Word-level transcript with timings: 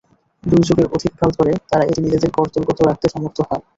দুই 0.43 0.61
যুগের 0.67 0.87
অধিককাল 0.91 1.29
ধরে 1.37 1.51
তারা 1.69 1.83
এটি 1.85 1.99
নিজেদের 2.01 2.31
করতলগত 2.37 2.79
রাখতে 2.81 3.05
সমর্থ 3.09 3.37
হয়। 3.41 3.63